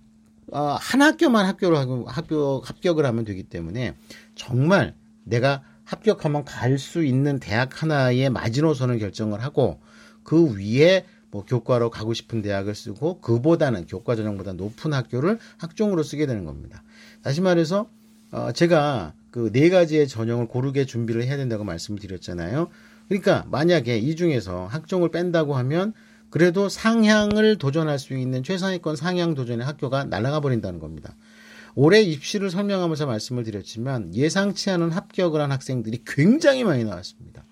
어, 0.50 0.76
한 0.80 1.02
학교만 1.02 1.44
학교를 1.46 1.76
하고 1.76 2.06
합격 2.08 2.68
합격을 2.68 3.04
하면 3.06 3.24
되기 3.24 3.42
때문에 3.44 3.94
정말 4.34 4.94
내가 5.24 5.62
합격하면 5.92 6.44
갈 6.44 6.78
수 6.78 7.04
있는 7.04 7.38
대학 7.38 7.82
하나의 7.82 8.30
마지노선을 8.30 8.98
결정을 8.98 9.42
하고 9.42 9.80
그 10.24 10.56
위에 10.56 11.04
뭐 11.30 11.44
교과로 11.44 11.90
가고 11.90 12.14
싶은 12.14 12.42
대학을 12.42 12.74
쓰고 12.74 13.20
그보다는 13.20 13.86
교과 13.86 14.16
전형보다 14.16 14.54
높은 14.54 14.92
학교를 14.92 15.38
학종으로 15.58 16.02
쓰게 16.02 16.26
되는 16.26 16.44
겁니다. 16.44 16.82
다시 17.22 17.40
말해서 17.40 17.88
어 18.30 18.52
제가 18.52 19.12
그 19.30 19.50
네 19.52 19.70
가지의 19.70 20.08
전형을 20.08 20.46
고르게 20.48 20.84
준비를 20.84 21.24
해야 21.24 21.36
된다고 21.36 21.64
말씀을 21.64 22.00
드렸잖아요. 22.00 22.68
그러니까 23.08 23.46
만약에 23.50 23.98
이 23.98 24.16
중에서 24.16 24.66
학종을 24.66 25.10
뺀다고 25.10 25.54
하면 25.56 25.92
그래도 26.30 26.68
상향을 26.70 27.58
도전할 27.58 27.98
수 27.98 28.14
있는 28.14 28.42
최상위권 28.42 28.96
상향 28.96 29.34
도전의 29.34 29.66
학교가 29.66 30.04
날아가 30.04 30.40
버린다는 30.40 30.80
겁니다. 30.80 31.14
올해 31.74 32.02
입시를 32.02 32.50
설명하면서 32.50 33.06
말씀을 33.06 33.44
드렸지만 33.44 34.14
예상치 34.14 34.70
않은 34.70 34.90
합격을 34.90 35.40
한 35.40 35.52
학생들이 35.52 36.02
굉장히 36.06 36.64
많이 36.64 36.84
나왔습니다. 36.84 37.44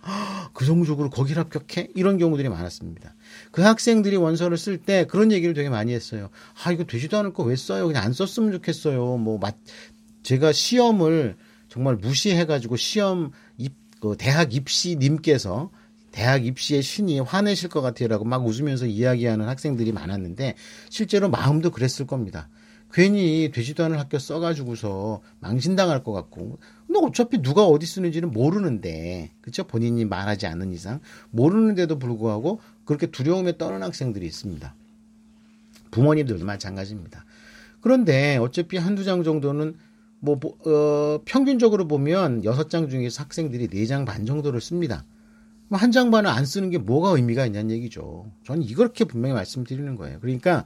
그 0.52 0.64
성적으로 0.64 1.10
거기를 1.10 1.42
합격해? 1.44 1.88
이런 1.94 2.18
경우들이 2.18 2.48
많았습니다. 2.48 3.14
그 3.50 3.62
학생들이 3.62 4.16
원서를 4.16 4.56
쓸 4.58 4.78
때 4.78 5.06
그런 5.06 5.32
얘기를 5.32 5.54
되게 5.54 5.68
많이 5.68 5.92
했어요. 5.92 6.30
아, 6.64 6.72
이거 6.72 6.84
되지도 6.84 7.18
않을 7.18 7.32
거 7.32 7.44
왜 7.44 7.56
써요? 7.56 7.86
그냥 7.86 8.04
안 8.04 8.12
썼으면 8.12 8.52
좋겠어요. 8.52 9.16
뭐, 9.16 9.38
맞, 9.38 9.56
제가 10.22 10.52
시험을 10.52 11.36
정말 11.68 11.96
무시해가지고 11.96 12.76
시험 12.76 13.30
입, 13.56 13.74
그 14.00 14.16
대학 14.18 14.54
입시님께서 14.54 15.70
대학 16.12 16.44
입시의 16.44 16.82
신이 16.82 17.20
화내실 17.20 17.68
것 17.68 17.80
같아요라고 17.82 18.24
막 18.24 18.44
웃으면서 18.44 18.86
이야기하는 18.86 19.46
학생들이 19.46 19.92
많았는데 19.92 20.56
실제로 20.88 21.30
마음도 21.30 21.70
그랬을 21.70 22.06
겁니다. 22.06 22.48
괜히 22.92 23.50
되지도 23.52 23.84
않은 23.84 23.98
학교 23.98 24.18
써가지고서 24.18 25.20
망신당할 25.40 26.02
것 26.02 26.12
같고. 26.12 26.58
근데 26.86 27.00
어차피 27.02 27.40
누가 27.40 27.64
어디 27.64 27.86
쓰는지는 27.86 28.32
모르는데 28.32 29.30
그쵸? 29.40 29.64
본인이 29.64 30.04
말하지 30.04 30.46
않는 30.46 30.72
이상. 30.72 31.00
모르는데도 31.30 31.98
불구하고 31.98 32.60
그렇게 32.84 33.06
두려움에 33.06 33.56
떠는 33.58 33.82
학생들이 33.82 34.26
있습니다. 34.26 34.74
부모님들도 35.90 36.44
마찬가지입니다. 36.44 37.24
그런데 37.80 38.36
어차피 38.36 38.76
한두 38.76 39.04
장 39.04 39.22
정도는 39.22 39.76
뭐 40.18 40.38
어, 40.66 41.20
평균적으로 41.24 41.88
보면 41.88 42.44
여섯 42.44 42.68
장 42.68 42.88
중에서 42.88 43.22
학생들이 43.22 43.68
네 43.68 43.86
장 43.86 44.04
반 44.04 44.26
정도를 44.26 44.60
씁니다. 44.60 45.04
한 45.70 45.92
장 45.92 46.10
반을 46.10 46.28
안 46.28 46.44
쓰는 46.44 46.70
게 46.70 46.78
뭐가 46.78 47.10
의미가 47.10 47.46
있냐는 47.46 47.70
얘기죠. 47.70 48.26
저는 48.44 48.64
이렇게 48.64 49.04
분명히 49.04 49.34
말씀드리는 49.34 49.94
거예요. 49.96 50.18
그러니까 50.20 50.64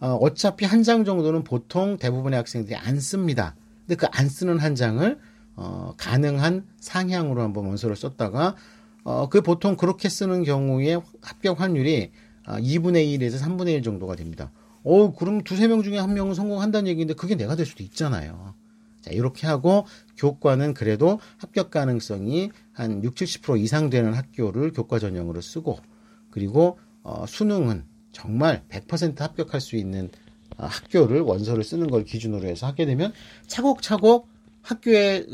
어, 0.00 0.14
어차피 0.20 0.64
한 0.64 0.82
장 0.82 1.04
정도는 1.04 1.44
보통 1.44 1.96
대부분의 1.98 2.36
학생들이 2.36 2.76
안 2.76 3.00
씁니다. 3.00 3.54
근데 3.86 3.96
그 3.96 4.06
안 4.12 4.28
쓰는 4.28 4.58
한 4.58 4.74
장을 4.74 5.18
어, 5.56 5.94
가능한 5.96 6.66
상향으로 6.80 7.42
한번 7.42 7.66
원서를 7.66 7.96
썼다가 7.96 8.56
어, 9.04 9.28
그 9.28 9.40
보통 9.42 9.76
그렇게 9.76 10.08
쓰는 10.08 10.42
경우에 10.44 10.98
합격 11.22 11.60
확률이 11.60 12.10
어, 12.46 12.56
2분의 12.56 13.18
1에서 13.18 13.38
3분의 13.40 13.68
1 13.74 13.82
정도가 13.82 14.16
됩니다. 14.16 14.50
어, 14.82 15.12
그럼 15.14 15.42
두세 15.42 15.68
명 15.68 15.82
중에 15.82 15.98
한 15.98 16.12
명은 16.14 16.34
성공한다는 16.34 16.88
얘기인데 16.88 17.14
그게 17.14 17.34
내가 17.36 17.56
될 17.56 17.64
수도 17.66 17.82
있잖아요. 17.82 18.54
자, 19.00 19.10
이렇게 19.10 19.46
하고 19.46 19.86
교과는 20.16 20.74
그래도 20.74 21.20
합격 21.38 21.70
가능성이 21.70 22.50
한 22.72 23.02
60, 23.04 23.42
70% 23.42 23.60
이상 23.60 23.90
되는 23.90 24.14
학교를 24.14 24.72
교과 24.72 24.98
전형으로 24.98 25.40
쓰고 25.40 25.78
그리고 26.30 26.78
어, 27.02 27.24
수능은 27.26 27.84
정말 28.14 28.62
100% 28.70 29.18
합격할 29.18 29.60
수 29.60 29.76
있는 29.76 30.08
어, 30.56 30.64
학교를 30.66 31.20
원서를 31.20 31.62
쓰는 31.62 31.88
걸 31.88 32.04
기준으로 32.04 32.46
해서 32.48 32.66
하게 32.66 32.86
되면 32.86 33.12
차곡차곡 33.46 34.28
학교의 34.62 35.26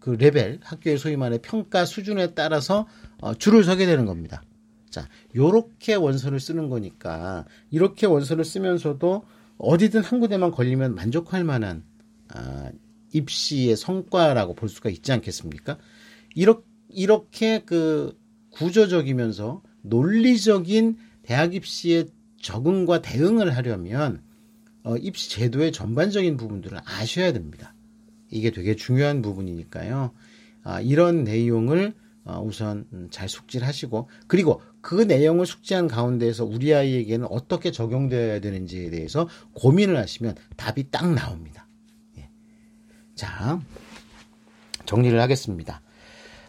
그 0.00 0.10
레벨, 0.18 0.60
학교의 0.62 0.96
소위 0.96 1.16
말해 1.16 1.38
평가 1.42 1.84
수준에 1.84 2.32
따라서 2.32 2.86
어, 3.20 3.34
줄을 3.34 3.64
서게 3.64 3.84
되는 3.84 4.06
겁니다. 4.06 4.42
자, 4.88 5.06
요렇게 5.36 5.94
원서를 5.94 6.40
쓰는 6.40 6.70
거니까 6.70 7.44
이렇게 7.70 8.06
원서를 8.06 8.44
쓰면서도 8.44 9.24
어디든 9.58 10.02
한 10.02 10.20
군데만 10.20 10.52
걸리면 10.52 10.94
만족할 10.94 11.44
만한 11.44 11.84
아, 12.28 12.70
입시의 13.12 13.76
성과라고 13.76 14.54
볼 14.54 14.68
수가 14.68 14.88
있지 14.88 15.12
않겠습니까? 15.12 15.78
이렇게, 16.34 16.64
이렇게 16.88 17.62
그 17.64 18.18
구조적이면서 18.52 19.62
논리적인 19.82 20.96
대학 21.30 21.54
입시에 21.54 22.06
적응과 22.42 23.02
대응을 23.02 23.56
하려면 23.56 24.20
어, 24.82 24.96
입시 24.96 25.30
제도의 25.30 25.70
전반적인 25.70 26.36
부분들을 26.36 26.80
아셔야 26.84 27.32
됩니다. 27.32 27.72
이게 28.30 28.50
되게 28.50 28.74
중요한 28.74 29.22
부분이니까요. 29.22 30.10
아, 30.64 30.80
이런 30.80 31.22
내용을 31.22 31.94
어, 32.24 32.42
우선 32.44 33.08
잘 33.12 33.28
숙지하시고 33.28 34.08
그리고 34.26 34.60
그 34.80 34.96
내용을 35.02 35.46
숙지한 35.46 35.86
가운데에서 35.86 36.44
우리 36.44 36.74
아이에게는 36.74 37.28
어떻게 37.30 37.70
적용되어야 37.70 38.40
되는지에 38.40 38.90
대해서 38.90 39.28
고민을 39.52 39.96
하시면 39.98 40.34
답이 40.56 40.90
딱 40.90 41.14
나옵니다. 41.14 41.68
예. 42.18 42.28
자 43.14 43.60
정리를 44.84 45.20
하겠습니다. 45.20 45.80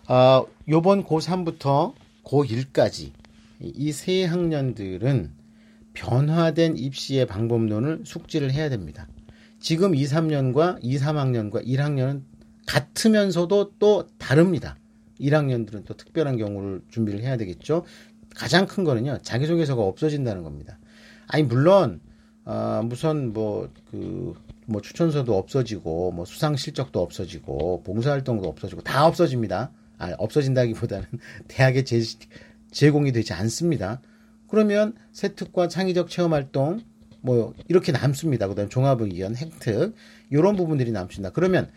어, 0.08 0.48
요번 0.68 1.04
고3부터 1.04 1.94
고1까지 2.24 3.21
이 3.62 3.92
세 3.92 4.26
학년들은 4.26 5.32
변화된 5.94 6.78
입시의 6.78 7.26
방법론을 7.28 8.04
숙지를 8.06 8.52
해야 8.52 8.70
됩니다. 8.70 9.08
지금 9.60 9.94
2, 9.94 10.04
3년과 10.06 10.80
2, 10.82 10.98
3학년과 10.98 11.66
1학년은 11.66 12.24
같으면서도 12.66 13.74
또 13.78 14.08
다릅니다. 14.18 14.78
1학년들은 15.20 15.86
또 15.86 15.94
특별한 15.96 16.38
경우를 16.38 16.82
준비를 16.90 17.22
해야 17.22 17.38
되겠죠. 17.38 17.86
가장 18.36 18.66
큰 18.66 18.84
거는요, 18.84 19.20
자기소개서가 19.22 19.82
없어진다는 19.84 20.44
겁니다. 20.44 20.80
아니, 21.28 21.44
물론, 21.44 22.00
어, 22.46 22.82
무슨 22.84 23.34
뭐, 23.34 23.70
그, 23.92 24.34
뭐 24.66 24.82
추천서도 24.82 25.38
없어지고, 25.38 26.12
뭐 26.12 26.26
수상 26.26 26.56
실적도 26.56 27.02
없어지고, 27.02 27.84
봉사활동도 27.84 28.48
없어지고, 28.48 28.82
다 28.82 29.06
없어집니다. 29.06 29.72
아, 29.98 30.16
없어진다기보다는 30.18 31.06
대학의 31.48 31.86
제, 31.86 32.02
제공이 32.72 33.12
되지 33.12 33.34
않습니다. 33.34 34.02
그러면 34.48 34.94
세특과 35.12 35.68
창의적 35.68 36.10
체험 36.10 36.34
활동 36.34 36.82
뭐 37.22 37.54
이렇게 37.68 37.92
남습니다. 37.92 38.48
그다음 38.48 38.70
종합의견, 38.70 39.36
획득 39.36 39.96
이런 40.30 40.56
부분들이 40.56 40.92
남습니다. 40.92 41.32
그러면 41.32 41.70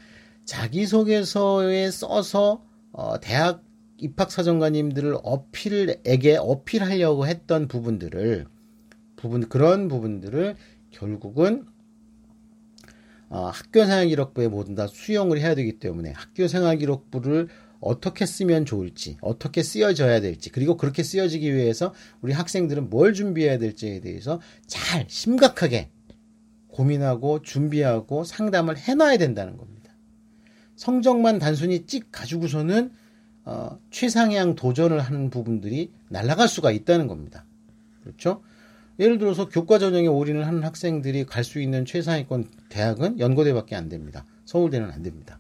자기소개서에 0.45 1.91
써서 1.91 2.65
어, 2.93 3.21
대학 3.21 3.63
입학사정관님들을 3.99 5.19
어필에게 5.23 6.37
어필하려고 6.37 7.27
했던 7.27 7.69
부분들을 7.69 8.47
부분 9.17 9.49
그런 9.49 9.89
부분들을 9.89 10.57
결국은 10.91 11.67
어, 13.29 13.47
학교생활기록부에 13.47 14.49
모두 14.49 14.75
다 14.75 14.87
수용을 14.87 15.41
해야 15.41 15.55
되기 15.55 15.79
때문에 15.79 16.13
학교생활기록부를 16.13 17.49
어떻게 17.85 18.25
쓰면 18.25 18.65
좋을지, 18.65 19.19
어떻게 19.21 19.63
쓰여져야 19.63 20.21
될지, 20.21 20.51
그리고 20.51 20.77
그렇게 20.77 21.03
쓰여지기 21.03 21.55
위해서 21.55 21.93
우리 22.23 22.33
학생들은 22.33 22.89
뭘 22.89 23.13
준비해야 23.13 23.59
될지에 23.59 24.01
대해서 24.01 24.41
잘 24.67 25.05
심각하게 25.09 25.91
고민하고 26.69 27.43
준비하고 27.43 28.25
상담을 28.25 28.79
해놔야 28.79 29.19
된다는 29.19 29.59
겁니다. 29.59 29.93
성적만 30.77 31.39
단순히 31.39 31.87
찍 31.87 32.11
가지고서는 32.11 32.91
어, 33.45 33.79
최상향 33.91 34.55
도전을 34.55 35.01
하는 35.01 35.29
부분들이 35.29 35.93
날아갈 36.09 36.49
수가 36.49 36.71
있다는 36.71 37.07
겁니다. 37.07 37.45
그렇죠? 38.03 38.43
예를 38.99 39.19
들어서 39.19 39.49
교과 39.49 39.79
전형에 39.79 40.07
올인을 40.07 40.47
하는 40.47 40.65
학생들이 40.65 41.27
갈 41.27 41.45
수 41.45 41.61
있는 41.61 41.85
최상위권 41.85 42.49
대학은 42.71 43.19
연고대밖에 43.21 43.77
안 43.77 43.91
됩니다. 43.91 44.25
서울대는 44.47 44.91
안 44.91 45.03
됩니다. 45.03 45.39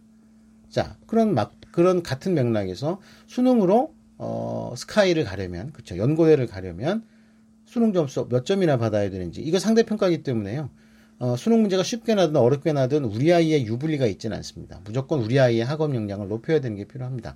자, 0.68 0.96
그런 1.06 1.34
막 1.34 1.54
그런 1.74 2.02
같은 2.04 2.34
맥락에서 2.34 3.00
수능으로 3.26 3.92
어, 4.16 4.74
스카이를 4.76 5.24
가려면 5.24 5.72
그렇죠. 5.72 5.98
연고대를 5.98 6.46
가려면 6.46 7.02
수능 7.64 7.92
점수 7.92 8.28
몇 8.30 8.46
점이나 8.46 8.78
받아야 8.78 9.10
되는지 9.10 9.40
이거 9.40 9.58
상대 9.58 9.82
평가기 9.82 10.22
때문에요. 10.22 10.70
어, 11.18 11.34
수능 11.34 11.62
문제가 11.62 11.82
쉽게 11.82 12.14
나든 12.14 12.36
어렵게 12.36 12.72
나든 12.72 13.02
우리 13.02 13.32
아이의 13.32 13.66
유불리가 13.66 14.06
있지는 14.06 14.36
않습니다. 14.36 14.80
무조건 14.84 15.20
우리 15.20 15.40
아이의 15.40 15.64
학업 15.64 15.96
역량을 15.96 16.28
높여야 16.28 16.60
되는 16.60 16.76
게 16.76 16.84
필요합니다. 16.84 17.34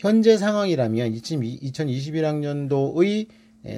현재 0.00 0.36
상황이라면 0.36 1.12
2021학년도의 1.12 3.28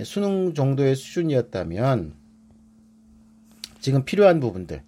수능 0.04 0.54
정도의 0.54 0.96
수준이었다면 0.96 2.14
지금 3.80 4.06
필요한 4.06 4.40
부분들 4.40 4.80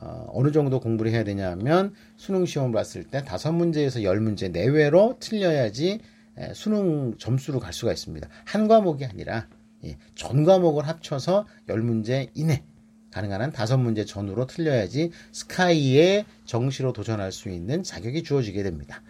어, 0.00 0.42
느 0.42 0.52
정도 0.52 0.80
공부를 0.80 1.12
해야 1.12 1.24
되냐면 1.24 1.94
수능 2.16 2.46
시험을 2.46 2.72
봤을 2.72 3.04
때 3.04 3.22
다섯 3.22 3.52
문제에서 3.52 4.02
열 4.02 4.20
문제 4.20 4.48
내외로 4.48 5.16
틀려야지 5.20 6.00
에, 6.38 6.54
수능 6.54 7.16
점수로 7.18 7.60
갈 7.60 7.72
수가 7.72 7.92
있습니다. 7.92 8.28
한 8.44 8.66
과목이 8.66 9.04
아니라 9.04 9.46
예, 9.84 9.96
전 10.14 10.44
과목을 10.44 10.88
합쳐서 10.88 11.46
열 11.68 11.82
문제 11.82 12.28
이내 12.34 12.62
가능한 13.10 13.42
한 13.42 13.52
다섯 13.52 13.76
문제 13.76 14.04
전후로 14.04 14.46
틀려야지 14.46 15.10
스카이의 15.32 16.24
정시로 16.44 16.92
도전할 16.92 17.32
수 17.32 17.48
있는 17.50 17.82
자격이 17.82 18.22
주어지게 18.22 18.62
됩니다. 18.62 19.02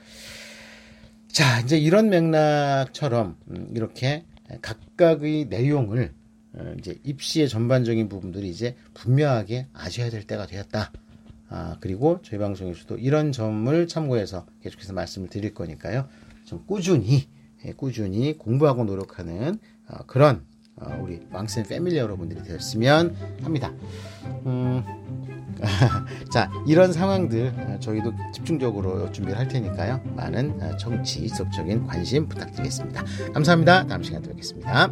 자, 1.28 1.60
이제 1.60 1.78
이런 1.78 2.08
맥락처럼 2.08 3.36
음, 3.50 3.68
이렇게 3.74 4.24
각각의 4.62 5.46
내용을 5.46 6.12
어, 6.12 6.19
이제 6.78 6.98
입시의 7.04 7.48
전반적인 7.48 8.08
부분들이 8.08 8.48
이제 8.48 8.76
분명하게 8.94 9.68
아셔야 9.72 10.10
될 10.10 10.26
때가 10.26 10.46
되었다. 10.46 10.90
아, 11.48 11.76
그리고 11.80 12.20
저희 12.22 12.38
방송에서도 12.38 12.96
이런 12.98 13.32
점을 13.32 13.88
참고해서 13.88 14.46
계속해서 14.62 14.92
말씀을 14.92 15.28
드릴 15.28 15.52
거니까요. 15.52 16.08
좀 16.44 16.64
꾸준히, 16.66 17.28
예, 17.64 17.72
꾸준히 17.72 18.38
공부하고 18.38 18.84
노력하는 18.84 19.58
어, 19.88 19.98
그런 20.06 20.44
어, 20.76 20.98
우리 21.02 21.20
왕쌤 21.30 21.64
패밀리 21.68 21.98
여러분들이 21.98 22.42
되었으면 22.42 23.14
합니다. 23.42 23.72
음, 24.46 24.82
자, 26.32 26.50
이런 26.66 26.92
상황들 26.92 27.78
저희도 27.80 28.14
집중적으로 28.32 29.10
준비를 29.12 29.38
할 29.38 29.48
테니까요. 29.48 30.00
많은 30.16 30.78
정치, 30.78 31.28
지속적인 31.28 31.86
관심 31.86 32.28
부탁드리겠습니다. 32.28 33.04
감사합니다. 33.34 33.86
다음 33.86 34.02
시간에 34.02 34.26
뵙겠습니다. 34.26 34.90